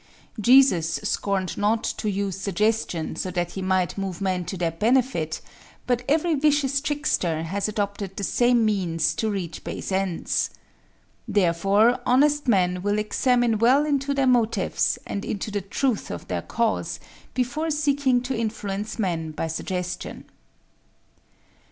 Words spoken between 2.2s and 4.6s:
suggestion so that he might move men to